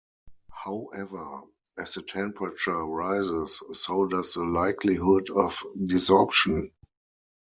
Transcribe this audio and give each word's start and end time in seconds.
However, 0.65 1.43
as 1.77 1.93
the 1.93 2.01
temperature 2.01 2.83
rises, 2.87 3.61
so 3.73 4.07
does 4.07 4.33
the 4.33 4.43
likelihood 4.43 5.29
of 5.29 5.57
desorption. 5.77 6.71